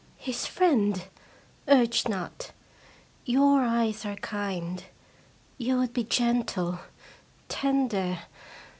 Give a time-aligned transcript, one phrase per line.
[0.17, 1.03] His friend!
[1.67, 2.53] Urge not.
[3.23, 4.83] Your eyes are kind.
[5.59, 6.79] You would be gentle,
[7.49, 8.17] tender.